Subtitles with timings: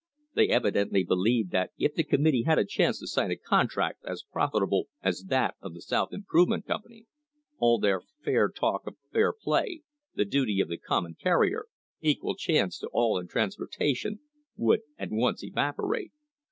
[0.33, 4.23] They evidently believed that if the committee had a chance to sign a contract as
[4.23, 7.05] profitable as that of the South Improve F™"t Company,
[7.59, 9.83] all their fair talk of "fair play"—
[10.15, 11.67] "the duty le common carrier"—
[12.01, 14.19] "equal chance to all in transporta ■—
[14.57, 16.11] would at once evaporate.